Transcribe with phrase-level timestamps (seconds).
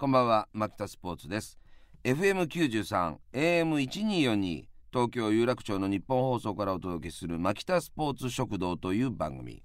[0.00, 1.58] こんばんは牧田スポーツです。
[2.04, 9.60] FM93 AM1242 東京有楽町の日本放送からお届けする牧田スポーツ食堂という番組。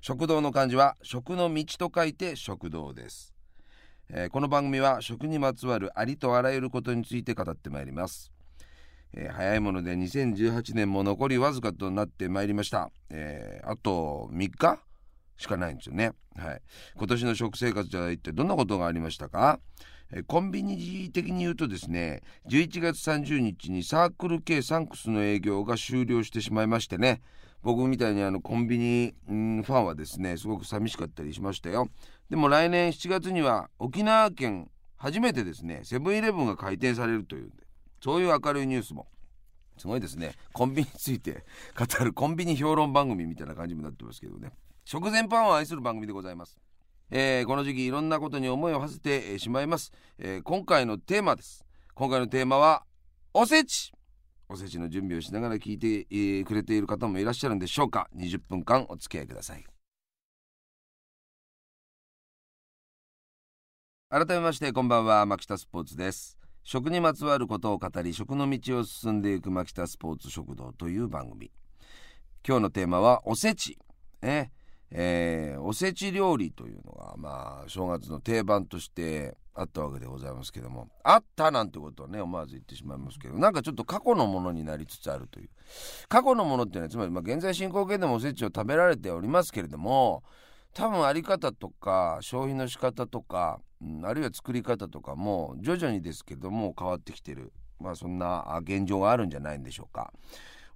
[0.00, 3.34] 食堂の漢字は食の道と書いて食堂です、
[4.08, 8.32] えーこの番組は食にまつわるありとあらゆることについて語ってまいります、
[9.12, 14.80] えー早いもので2018年も残りわずかとなってまいりました、えーあと3日？
[15.36, 16.12] しかないんですよね。
[16.36, 16.62] はい。
[16.96, 19.60] 今年の食生活では一体どんなことがありましたか？
[20.12, 27.22] えコンビニ的に言うとですね11月30日にサークル系サンクスの営業が終了してしまいましてね。
[27.62, 31.88] 僕みたいにあのコンビニファンはですねすごく寂しかったりしましたよ。
[32.30, 37.64] でも来年7月には沖縄県初めてですねセブンイレブンが開店されるというんで
[38.00, 39.08] そういう明るいニュースも
[39.76, 40.34] すごいですね。
[40.52, 41.44] コンビニについて
[41.76, 44.52] 語るコンビニ評論番組みたいな感じになってますけどね。
[44.86, 46.56] 食全般を愛する番組でございます。
[47.10, 51.64] えーこの時期いろんなことに思いを馳せてしまいます、えー今回のテーマです。
[51.94, 52.84] 今回のテーマは
[53.34, 53.92] おせち。
[54.48, 58.08] おせちの準備をしながら聞いて、えーくれている方もいらっしゃるんでしょうか。
[58.14, 59.64] 20分間お付き合いください。
[64.08, 65.26] 改めましてこんばんは。
[65.26, 66.38] 牧田スポーツです。
[66.62, 71.50] 食にまつわることを語り食の道を進んでいく牧田スポーツ食堂という番組。
[72.46, 73.76] 今日のテーマはおせち。
[74.22, 74.52] ね
[74.90, 85.48] えーおせち料理というのがまあ正月の定番としてあったわけでございますけどもあったなんてことをね思わず言ってしまいますけどなんかちょっと過去のものになりつつあるという
[86.08, 90.22] 過去のものっていうのはつまりまあ現在進行形でもおせちを食べられておりますけれども
[90.72, 100.12] 多分あり方とか消費の仕方とか、うんあるいは作り方とかも徐々にですけども変わってきてるまあそんな現状があるんじゃないんでしょうか。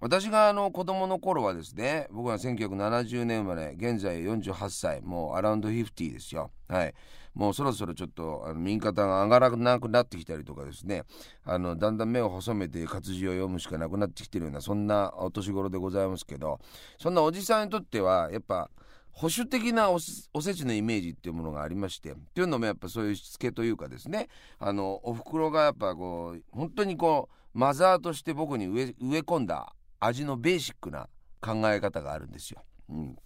[0.00, 6.50] 私があの子供の頃はですね僕は1970年生まれ現在48歳もうアラウンド50ですよ。
[6.68, 6.94] はい。
[7.34, 11.04] もうそろそろちょっとあの右肩が上がらなくなってきたりとかですね。
[11.44, 16.58] あのだんだん目を細めて活字を読むしかなくなってきてるようなそんなお年頃でございますけど
[16.98, 18.70] そんなおじさんにとってはやっぱ
[19.12, 24.28] 保守的なおせちのイメージっていうものがありましてっていうのもやっぱそういうしつけというかですね。
[24.58, 31.08] あのおふくろがやっぱこう本当にこうマザーとして僕に植え込んだ味のベーシックな
[31.40, 32.62] 考え方があるんですよ。
[32.88, 33.16] うん、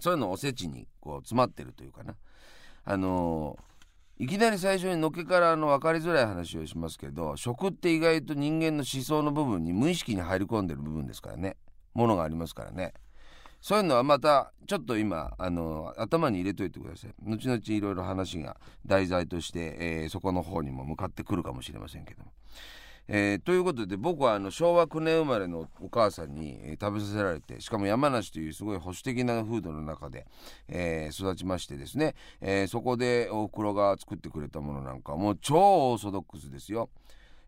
[0.00, 2.16] そういうのおせちにこう詰まってるというかな。
[2.84, 3.74] あのー
[4.16, 11.56] いきなり最初にのっけからの分かりづらい話をしますけど食って意外と人間の思想の部分に無意識に入り込んでる部分ですからね
[11.94, 12.94] ものがありますからね
[13.60, 18.56] そういうのはまたちょっと今あの頭に入れといてください後々いろいろ話が
[18.86, 22.30] 題材として、えーそこの方にも向かってくるかもしれませんけども。
[23.06, 30.26] えーということで僕はあの昭和9年生まれのお母さんに、食べさせられてしかも山梨というすごい保守的な風土の中で、
[30.68, 35.56] えー育ちましてですね、えそこでおふくろが作ってくれたものなんかもう超
[35.92, 36.88] オーソドックスですよ。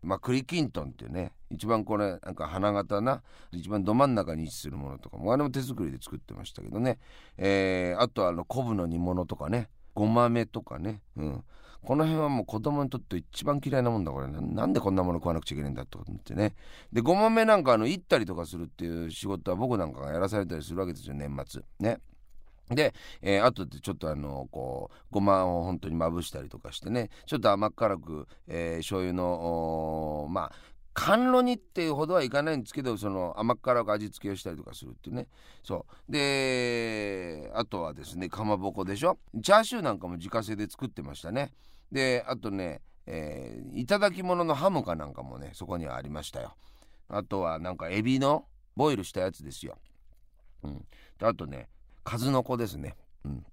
[0.03, 6.99] まあ、栗きんとんっていうね一番これなんか花形な一番ど真ん中に位置するものとかもあれも手作りで作ってましたけどね、
[7.37, 11.43] えあとはあの昆布の煮物とかねごまめとかね、うん、
[11.87, 16.53] この辺はもう子供にとって一番嫌いなもんだこれなんでこんなもの食わなくちゃいけないんだと思ってね。
[16.91, 21.61] でごまめなんかあの行ったりとかするっていう仕事は僕なんかがやらされたりするわけですよ年末。
[21.79, 22.01] ね。
[22.69, 27.09] で、えー、あとでちょっとあのこうごまを本当にまぶしたりとかしてね。
[27.25, 30.51] ちょっと甘辛く、えー、醤油のまあ
[30.93, 35.29] 甘露煮っていうほどはいかないんですけどその甘辛く味付けをしたりとかするっていうね。
[35.63, 36.11] そう。
[36.11, 39.17] であとはですねかまぼこでしょ？
[39.41, 41.53] チャーシューなんかも自家製で作ってましたね。
[41.91, 46.55] であとね、えーいただき物のハムかなんかもねそこにはありましたよ。
[47.09, 49.77] あとはなんかエビのボイルしたやつですよ。
[50.63, 50.85] うん。
[51.17, 51.69] であとね
[52.03, 52.95] 数の子ですね。
[53.23, 53.45] うん。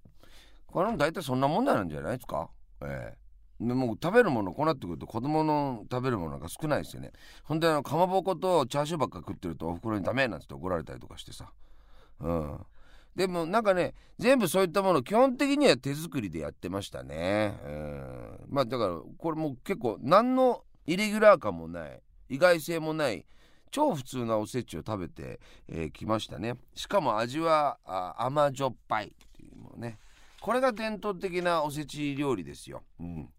[0.67, 2.49] これも大体そんなもんなんじゃないですか？
[2.81, 3.25] ええ
[3.57, 7.13] でもう食べるものこうなってくると子供の食べるものが少ないですよね。
[7.45, 11.49] ほんであのかまぼことチャーシューばっか食ってるとおふくろにダメなんつって怒られたりとかしてさ。
[12.19, 12.65] うん。
[13.15, 17.57] でもなんかね全部そういったもの基本的には手作りでやってましたね。
[17.65, 18.39] うん。
[18.49, 23.25] まあだからこれも結構何のイレギュラー感もない意外性もない
[23.71, 26.55] 超普通なおせちを食べてき、えーましたね。
[26.73, 27.77] しかも味は
[28.17, 29.97] 甘じょっぱいっていうものね。
[30.41, 32.83] これが伝統的なおせち料理ですよ。
[32.99, 33.29] うん。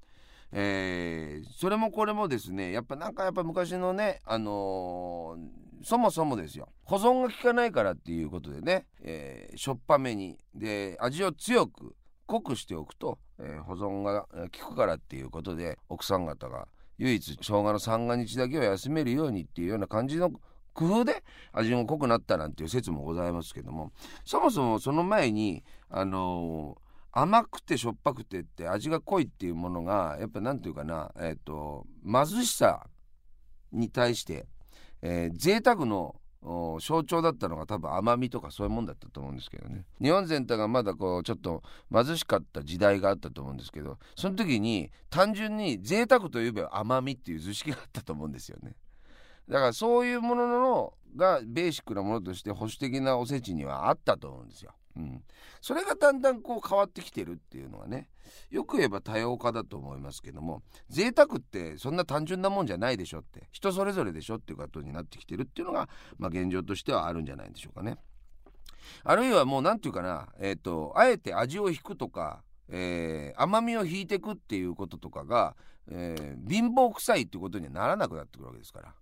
[0.52, 6.68] えーそれもこれもですねやっぱなんかやっぱ昔のねあのーそもそもですよ。
[6.84, 10.38] 保存が効かないからっていうことでね、えーしょっぱめに。
[10.54, 11.94] で味を強く
[12.26, 14.26] 濃くしておくと、えー保存が
[14.58, 16.68] 効くからっていうことで奥さん方が
[16.98, 20.30] 唯一生姜の三が日だけは休めるようにっていうような感じの
[20.72, 23.92] 工夫で味も濃くなったなんていう説もございますけども。
[24.24, 26.86] そもそもその前にあのー
[27.18, 32.86] 甘くてしょっぱくてって味が濃いっていうものがやっぱ何て言うかな、えーと、貧しさ
[33.72, 34.46] に対して、
[35.02, 36.16] えー、贅沢の
[36.80, 41.62] 象徴だったのが多分甘みとかそういうもんだったと思うんですけどね日本全体がまだこうちょっと
[41.92, 48.76] 貧しかった時代があったと思うんですけどその時に単純に贅沢といえば甘みっていう図式があったと思うんですよね
[49.48, 54.72] だからそういうもののがベーシックなものとして保守的なおせちにはあったと思うんですよ。
[54.96, 55.22] うん、
[55.60, 58.08] それがだんだんこう変わってきてるっていうのはね
[58.50, 65.88] よく言えば多様化だと思いますけども贅沢ってそんな単純なもんじゃないでしょって人それぞれでしょっていうことになってきてるっていうのが、
[66.18, 67.98] まあ、現状としてはあるんじゃないでしょうかね。
[69.04, 75.56] あるいはもう何て言うかな、えーと、あえて味を引くとか、えー、甘みを引いていくっていうこととかが、
[75.88, 78.94] えー、貧乏臭いっていうことにはならなくなってくるわけですから。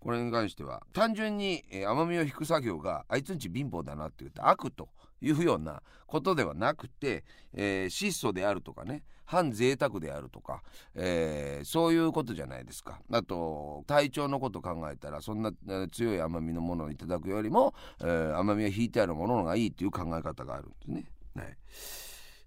[0.00, 4.88] これに関しては単純に、甘みを引く作業があいつんち貧乏だなって言って悪と
[5.20, 10.62] いうようなことではなくて、えー、質素であるとかね反贅沢であるとか、
[10.94, 15.52] えー、そういうことじゃないですかあと体調のこと考えたらそんな、
[15.92, 21.04] 強い甘みのものをいただくよりも、えー、甘みを引いてあるものがいいっていう考え方があるんですね。
[21.36, 21.56] はい、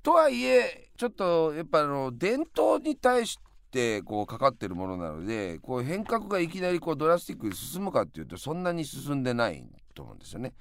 [0.02, 9.66] とはいえちょっとやっぱあの伝統に対してってこうかかってるものなのでこう変革がいきなりこうドラスティックに進むかっていうとそんなに進んでない
[9.96, 10.54] と思うんですよね。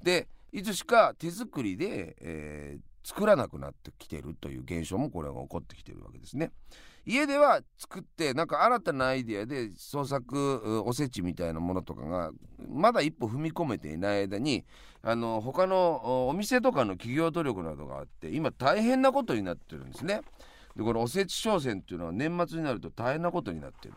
[0.00, 6.52] でいつしか手作りで、えー、作らなくなってきてるという現象もこれが起こってきてるわけですね。
[7.06, 12.30] 家では作ってなんか新たなアイデアで創作おせちみたいなものとかが
[12.68, 14.64] まだ一歩踏み込めていない間に
[15.02, 20.20] あの他のお店とかの企業努力などがあって今大変なことになってるんですね。
[20.76, 23.94] でこのおせち商戦っていうのは年末になると大変なことになってる。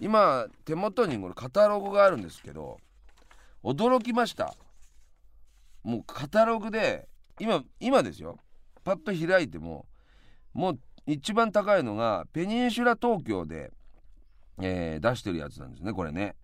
[0.00, 2.78] 今手元にこれカタログがあるんですけど
[3.62, 4.54] 驚きました。
[5.82, 8.38] もうカタログで今今ですよ。
[8.84, 9.86] パッと開いても
[10.52, 13.70] もう一番高いのがペニンシュラ東京で、
[14.60, 16.36] えー、出してるやつなんですねこれね。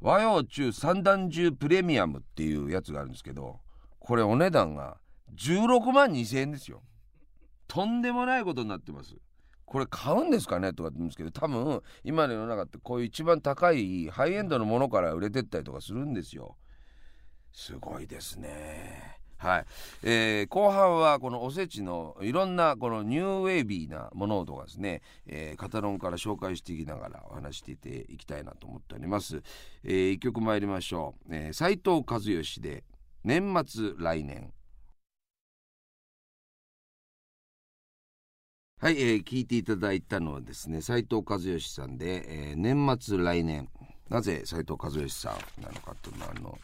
[0.00, 3.60] 和洋中三段重プレミアムっていうやつがあるんですけど
[3.98, 4.98] これお値段が
[5.34, 6.82] 16万2000円ですよ。
[7.68, 9.14] とんでもないことになってます。
[9.64, 16.56] これ買うんですかねとかって言うんですけど多分今の世の中ってこういう一番高いハイエンドのものから売れてったりとかするんですよ。
[17.52, 19.16] すごいですね。
[19.38, 19.64] はい、
[20.02, 27.72] えー、後半はこのおせちのいろんなこのニューウェービーなものとかですね、えー、カタロンから紹介していきながらお話して
[28.08, 29.42] いきたいなと思っております、
[29.84, 32.84] えー、一曲参りましょう、えー、斉藤和義で
[33.24, 34.52] 年末来年。
[38.78, 43.70] はい、えー、聞いていただいたのはですね斉藤和義さんで、えー、年末来年。
[44.10, 46.58] なぜ斉藤和義さんなのかというのはあの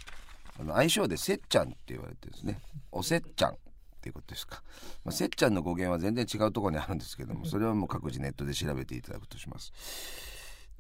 [0.61, 2.61] あの愛称でせっちゃんって言われてるんですね。
[2.93, 3.55] おせっちゃんっ
[4.03, 4.63] ていうことですか、
[5.07, 9.73] まあ、せっちゃんの語源は全然違うところにあるんですけどもそれはもう各自ネットで調べていただくとします。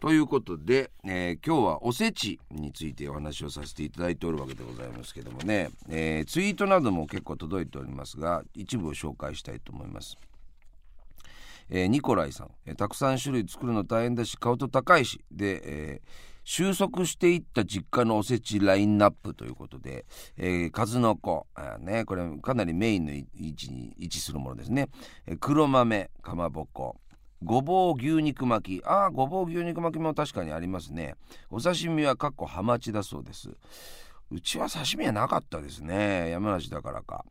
[0.00, 10.18] ということで、えー、今日はおせちについてお話をさせていただいておるわけでございますけどもね、えー、ツイートなども結構届いておりますが一部を紹介したいと思います。
[11.70, 15.24] えー、ニコライさん、えー、たくさん種類作るの大変だし買うと高いし。
[15.30, 16.08] で、えー、
[16.44, 20.04] 収束していった実家のおせちラインナップということで、
[20.36, 21.46] えー、数の子。
[21.54, 24.88] あ、ね、これかなりメインの位置に位置するものですね、
[25.26, 26.96] えー、黒豆かまぼこ。
[27.44, 28.84] ごぼう牛肉巻き。
[28.84, 31.16] ああごぼう牛肉巻きも確かにありますね。
[31.50, 33.50] お刺身はかっこハマチだそうです。
[34.30, 36.30] うちは刺身はなかったですね。
[36.30, 37.24] 山梨だからか。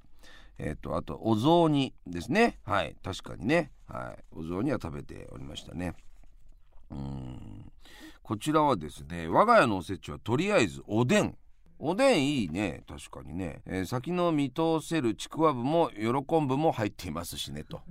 [0.57, 2.59] えっ、ー、とあとお雑煮ですね。
[2.65, 2.95] はい。
[3.03, 3.71] 確かにね。
[3.87, 4.23] はい。
[4.35, 5.95] お雑煮は食べておりましたね。
[6.91, 7.71] うん。
[8.23, 11.35] こちらはですね我が家のおせちはとりあえずおでん。
[11.79, 12.83] おでんいいね。
[12.87, 17.81] 確かにね、えー、先の見通せるちくわぶも喜ぶも入っていますしねと。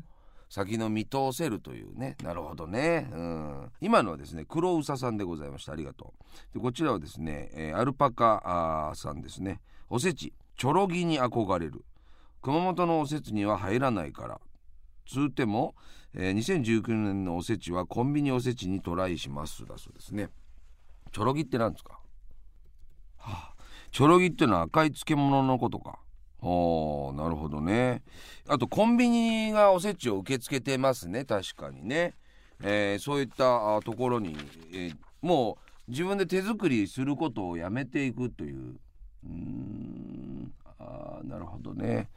[0.49, 2.17] 先の見通せるというね。
[2.23, 3.09] なるほどね。
[3.13, 3.71] うん。
[3.81, 5.73] 今のはですね黒うささんでございました。
[5.73, 6.15] ありがと
[6.53, 6.55] う。
[6.55, 9.61] でこちらはですね、えー、アルパカさんですね。
[9.89, 11.85] おせちちょろぎに憧れる。
[12.43, 14.41] 熊本のおせちには入らないから。
[15.07, 15.75] つうても、
[16.15, 20.29] えー、2019年のおせちはコンビニおせちにトライしますだそうですね。
[21.13, 21.99] ちょろぎって何ですか？
[23.17, 23.55] はあ、
[23.91, 25.99] ちょろぎってのは赤い漬物のことか。
[26.43, 28.03] おなるほどね。
[28.49, 31.25] あとコンビニがおせちを受け付けてますね。
[31.25, 32.15] 確かにね、
[32.63, 34.37] えー、そういったところに、
[34.73, 38.77] えー、もう自分で手作りすることをやめていくという。
[39.25, 40.30] うん。
[40.81, 42.09] あなるほどね。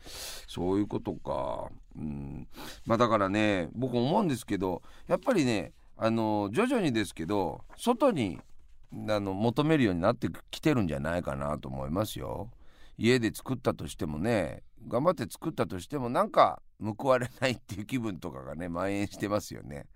[0.47, 1.69] そういうことか。
[1.97, 2.47] うん。
[2.85, 8.39] まあだからね僕思うんですけどやっぱりねあの徐々にですけど外に
[9.09, 12.49] あの求めるようになってきてるんじゃないかなと思いますよ。
[12.97, 19.87] 家で作ったとしてもね頑張って作ったとしてもなんか報われないっていう気分とかがね蔓延してますよね。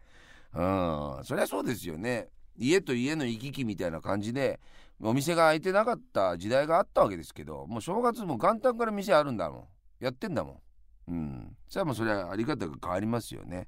[0.54, 1.20] うん。
[1.24, 2.28] そりゃそうですよね。
[2.58, 4.60] 家と家の行き来みたいな感じで
[5.02, 9.64] お店が開いてなかった時代があったわけですけどもう正月も元旦から店あるんだもん。
[10.00, 10.62] やってんだも
[11.08, 11.12] ん。
[11.12, 11.58] うん。
[11.70, 13.68] それはもうそれはあり方が変わりますよね、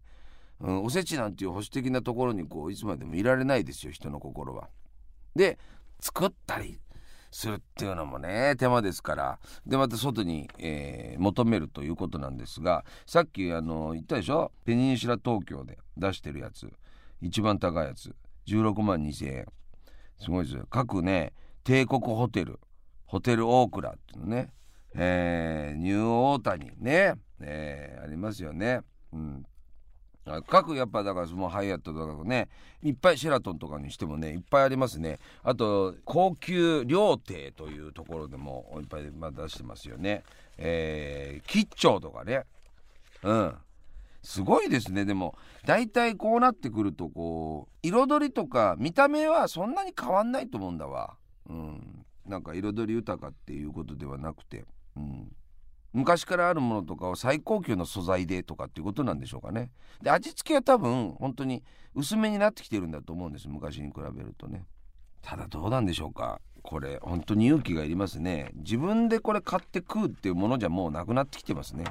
[0.59, 4.69] うん、おせちなんていう保守的なところにこういつまでもいられないですよ人の心は。
[5.35, 5.57] で
[5.99, 6.79] 作ったり
[7.31, 9.39] するっていうのもね手間ですから。
[9.65, 14.51] でまた外に、えー、求めるということなんですがさっきあの言ったでしょ？
[14.65, 16.71] ペニンシュラ東京で出してるやつ。
[17.21, 18.15] 一番高いやつ。
[18.47, 19.45] 16万2000円。
[20.19, 20.65] すごいですよ。
[20.69, 21.33] 各ね
[21.63, 22.59] 帝国ホテル。
[23.05, 24.53] ホテルオークラっていうのね、
[24.93, 28.81] えー、ニューオータニね、えー、ありますよね。
[29.11, 29.45] うん。
[30.47, 32.49] 各やっぱだからそのハイアットとかね
[32.83, 35.17] いっぱいシェラトンとかにしてもねいっぱいありますね。
[35.43, 40.23] あと高級料亭というところでもいっぱい出してますよね。
[40.57, 42.43] えー、吉兆とかね。
[43.23, 43.55] うん。
[44.21, 45.05] すごいですね。
[45.05, 51.15] でも大体こうなってくるとこう彩りとか見た目はそんなに変わんないと思うんだわ。
[51.49, 52.05] うん。
[52.25, 54.65] なんか彩り豊かっていうことではなくて。
[54.95, 55.31] うん。
[55.91, 59.71] 昔からあるものとかを最高級の素材でとかっていうことなんでしょうかね。
[60.03, 61.63] で味付けは多分本当に
[61.95, 63.49] 薄めになってきてるんだと思うんです。
[63.49, 64.65] 昔に比べるとね。
[65.21, 66.39] ただどうなんでしょうか。
[66.61, 68.51] これ本当に勇気がいりますね。
[68.55, 71.85] 自分でこれ買って食うっていうものじゃもうなくなってきてますね。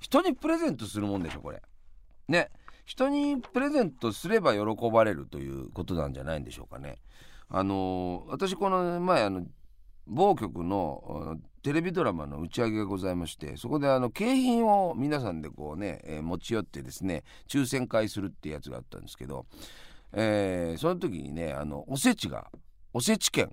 [0.00, 1.62] 人にプレゼントするもんでしょこれ。
[2.28, 2.50] ね。
[2.84, 6.96] 人にプレゼントすれば喜ばれるということなんじゃないんでしょうかね。
[7.48, 9.44] あの私この前あの
[10.06, 19.46] 某局のテレビドラマの打ち上げがございましてそこであの景品を皆さんでこうね、えー、持ち寄ってですね抽選会するってやつがあったんですけど、
[20.12, 22.50] えー、その時にねあのおせちが
[22.92, 23.52] おせち券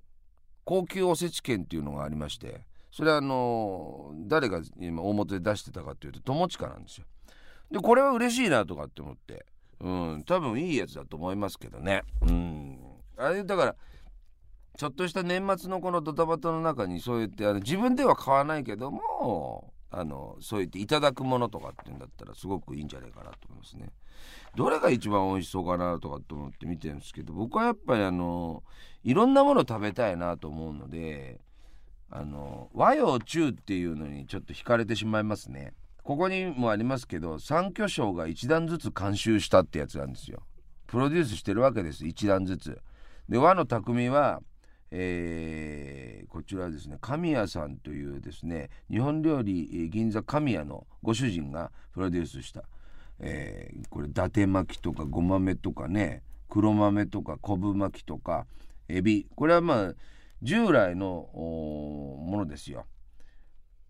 [0.64, 7.06] 高級おせち券っていうのがありましてそれはあの誰が今大元で出してたかっていうと友近なんですよ。
[7.72, 9.46] でこれは嬉しいなとかって思って
[9.80, 12.80] うん多分いいやつだと思いますけどねうん
[13.18, 13.76] あれだから
[14.78, 23.90] ちょっとした年末のこのドタバタの中にそう言ってあの自分では買わないけどもあのそう言っていただくものとかっていうんだったらすごくいいんじゃないかなと思いますね。
[24.56, 28.64] どれが一番美味しそうかなとかって思って見てるんですけど僕はやっぱりあの
[29.04, 31.40] いろんなもの食べたいなと思うので
[32.10, 35.74] あの和洋中っていうのにちょっと惹かれてしまいますね。
[36.04, 40.44] ここにもありますけど三巨匠が一段ずつ監修したってやつなんですよ。
[40.88, 42.80] プロデュースしてるわけです一段ずつ。
[43.28, 44.42] で和の匠は
[44.92, 52.64] えー、こちらですね神谷さんというですね日本料理銀座神谷のご主人がプロデュースした、
[53.20, 58.46] えー、これ伊達巻きとかごまめとかね黒豆とか昆布巻きとか
[58.88, 59.94] エビこれはまあ
[60.42, 62.86] 従来のものですよ。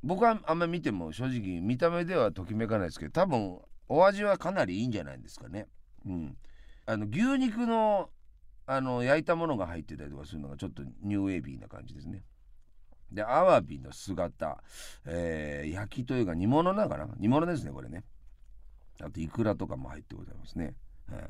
[0.04, 5.68] 僕はあんまり見ても正直見た目ではときめかないですけど多分お味はかなりいいんじゃないですかね。
[6.06, 6.38] うん、
[6.86, 8.10] あの牛肉の
[8.66, 12.24] あの焼いたものが入ってたりとかするのがちょっとニューウェービーな感じですね。
[13.12, 14.62] でアワビの姿、
[15.06, 17.08] えー、焼きというか煮物なのかな？
[17.18, 18.04] 煮物ですねこれね。
[19.02, 20.76] あとイクラとかも入ってございますね。
[21.12, 21.30] え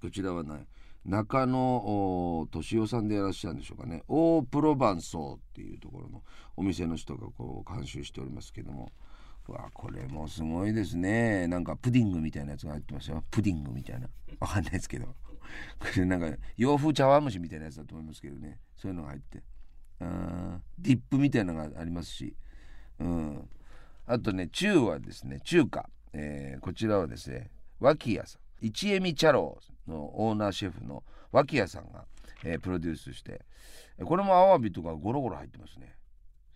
[0.00, 0.66] ー、こちらはね
[1.04, 4.02] 中野敏夫さんでいらっしゃるんでしょうかね。
[4.08, 6.22] オープロバンソーっていうところの
[6.56, 8.92] お店の人がこう監修しておりますけども。
[9.52, 11.46] わこれもすごいですね。
[11.48, 13.24] なんかプディングみたいなやつが入ってますよ。
[13.30, 14.08] プディングみたいな。
[14.40, 15.06] わかんないですけど。
[15.80, 18.60] これなんか洋風茶碗蒸しみたいなやつだと思いますけどね。
[18.76, 19.42] そういうのが入って。
[20.00, 22.36] あディップみたいなのがありますし、
[23.00, 23.48] うん、
[24.06, 27.50] あとね中はですね中華、えー、こちらはですね
[27.80, 28.42] 脇屋さん。
[28.60, 31.02] 一恵美茶楼のオーナーシェフの
[31.32, 32.04] 脇屋さんが、
[32.44, 33.44] えー、プロデュースして
[34.04, 35.96] これもアワビとかゴロゴロ入ってますね。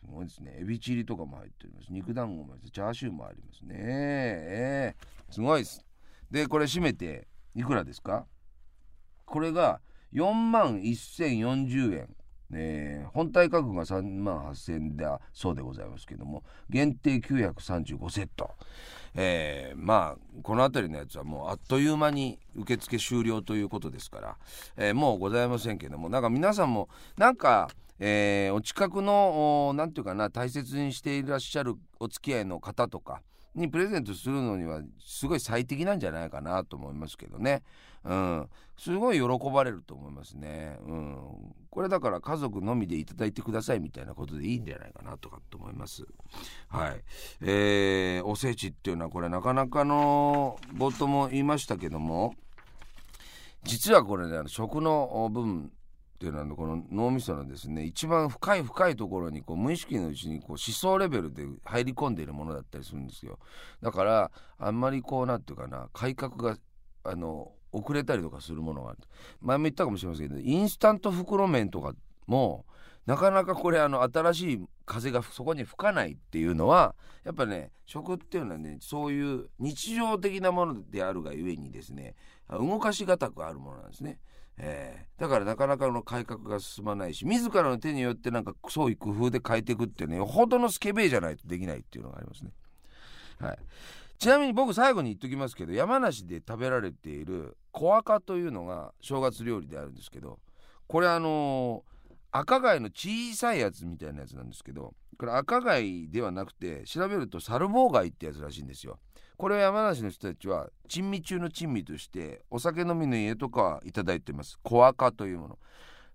[0.01, 0.57] すごいですね。
[0.61, 1.93] エビチリとかも入っております。
[1.93, 2.71] 肉団子もあります。
[2.73, 3.75] チャーシューもありますね。
[3.79, 5.85] えー、すごいです。
[6.31, 8.27] でこれ締めていくらですか？
[9.25, 9.81] これが
[10.13, 12.17] 4万1040円、
[12.55, 18.51] えー、本体価格が3万8000円だそうでございますけども限定935セット、
[19.15, 24.37] えー、まあこの辺りのやつはもうあっという間に受付終了ということですから、
[24.77, 27.71] えー、もうございませんけどもなんか皆さんもなんか
[28.05, 33.23] えー、お近くの何て言うかな大切にしていらっしゃるお付き合いの方とか
[33.55, 37.63] にプレゼントするのにはすごい最適なんじゃないかなと思いますけどね。
[38.05, 40.79] うん、すごい喜ばれると思いますね。
[40.87, 41.17] うん、
[41.71, 46.05] これだから家族のみでいただいてくださいみたいなことでいいんじゃないかなとかと思います。
[46.69, 47.01] はい。
[47.43, 52.35] えー、おせちっていうのはこれなかなかの冒頭も言いましたけども
[53.65, 55.71] 実はこれね食の分
[56.23, 63.41] っていうのはこの脳みそのですね一番深い深いところにこう無意識のうちにこう思想レベルで入り込んでいるものだったりするんですよ
[63.83, 66.57] だからあんまりこうなんていうかな改革が
[67.03, 68.99] あの遅れたりとかするものがある
[69.41, 71.93] 前も言ったかもしれませんけどインスタント袋麺とか
[72.29, 72.67] も
[73.05, 82.15] なかなかこれあの新しい風がそこに吹かないっていうのはやっぱね食っていうのはねそういう日常的なものであるがゆえにですね
[82.49, 84.21] 動かしがたくあるものなんですね。
[84.59, 92.51] えー、だからなかなかの改革が進まないし自らの手によってなんか創意工夫で変えていくってねよほどのスケベじゃないとできないっていうのがありますね。
[93.41, 93.59] はい、
[94.19, 100.39] ちなみに僕最後に言っときますけど山梨で食べられている小赤というのが正月料理であるんですけど
[100.87, 101.93] これあのー
[102.35, 108.99] 赤貝の小さいやつみたいなやつなんですけどこれ赤貝ではなくて調べるとサルボウ貝ってやつらしいんですよ。
[109.43, 114.57] これは山梨の人たちは珍味中の珍味としてお酒飲みの家とかはいただいてます。
[114.63, 115.59] 小赤というもの。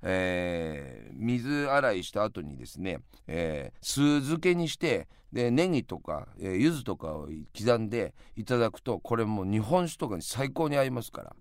[0.01, 11.35] えー、水洗いした後にですね、えー、酢漬けにしてでネギとか、えー、柚子とかを刻んでいただくとこれも日本酒とかに最高に合いますから。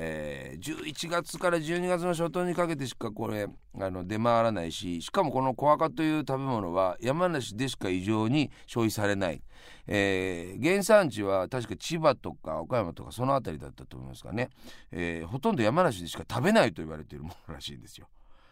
[0.00, 3.48] えー、11月から12月の初頭にかけてしかこれ
[3.80, 9.42] あの出回らないししかもこのコアカという食べ物は山梨でしか異常に消費されない、
[9.88, 14.50] えー、原産地は確か千葉とか岡山とかその辺りだったと思いますがね、
[14.92, 18.06] えー、ほとんど山梨でしか食べないと言われているものらしいんですよ。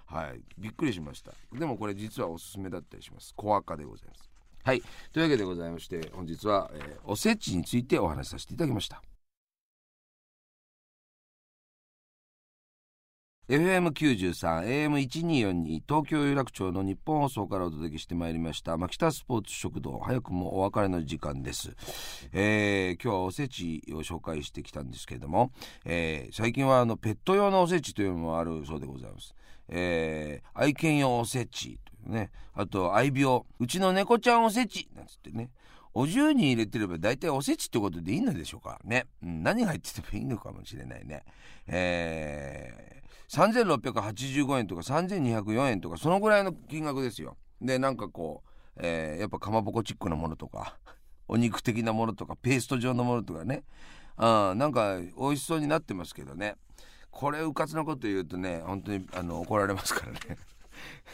[0.07, 0.41] はい。
[0.59, 1.33] びっくりしました。
[1.53, 3.33] でもこれ実はおすすめだったりします。
[3.35, 4.31] コアカでございます。
[4.65, 4.83] はい。
[5.13, 9.01] というわけでございまして本日は、え、おせちについてお話しさせていただきました。
[13.49, 21.71] FM93、AM1242、東京有楽町の日本放送からお届けしてまいりました、牧田スポーツ食堂、早くもお別れの時間です。
[22.33, 25.53] えー、今日はおせちを紹介してきたんですけれども、
[25.85, 29.33] えー、最近はあのペット用のおせちというのもあるそうでございます。
[29.69, 35.51] えー、愛犬用おせちというね、あと愛病、うちの猫ちゃんおせちなんつってね、
[35.95, 39.07] お重に入れてれば大体おせちってことでいいのでしょうかね。
[39.23, 41.23] うん、何が入っててもいいのかもしれないね。
[41.69, 42.96] えー
[43.29, 47.37] 3685円とか3204円とかそのぐらいの金額ですよ。
[47.61, 50.79] でなんかこう、えー、やっぱかまぼこチックなものとか
[51.27, 53.65] お肉的なものとかペースト状のものとかね。
[54.19, 56.57] あなんか美味しそうになってますけどね。
[57.11, 60.19] これうかつなこと言うとね本当にあの怒られますからね。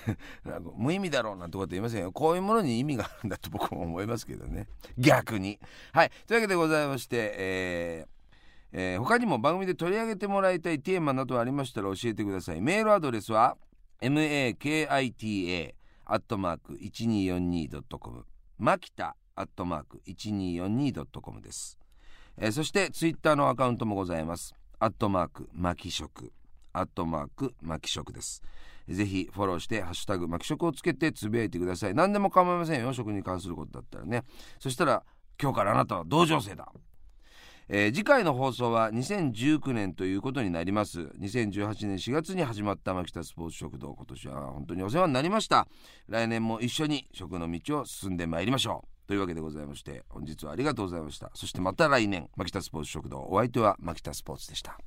[0.77, 2.13] 無意味だろうなんてこと言いませんよ。
[2.13, 4.67] こういうものに意味があるんだと僕も思いますけどね。
[4.99, 5.59] 逆に。
[5.93, 6.11] はい。
[6.27, 8.22] というわけでございまして、えー
[8.73, 12.61] えー、他にも番組で取り上げてもらいたいテーマなどありましたら教えてください。
[12.61, 13.57] メールアドレスは
[14.01, 18.25] makita アットマーク 1242.com
[18.59, 21.79] マキタアットマーク 1242.com です、
[22.37, 24.55] えー、そしてツイッターのアカウントもございます。
[24.79, 26.33] アットマークマキ食
[26.73, 28.43] アットマークマキ食です。
[28.89, 31.95] ぜひフォローして「ハッシュタグマキ食」をつけてつぶやいてください。
[31.95, 32.93] 何でも構いませんよ。
[32.93, 34.25] 食に関することだったらね。
[34.59, 35.05] そしたら
[35.41, 36.73] 今日からあなたは同情生だ。
[37.75, 41.01] えー、次回の放送は2019年ということになります。
[41.19, 43.95] 2018年4月に始まった牧田スポーツ食堂。
[43.95, 45.67] 今年は本当にお世話になりました。
[46.07, 49.09] 来年も一緒に食の道を進んでまいりましょう。
[49.09, 51.31] というわけでございまして本日はありがとうございました。
[51.33, 53.23] そしてまた来年牧田スポーツ食堂。
[53.23, 54.79] お相手は牧田スポーツでした。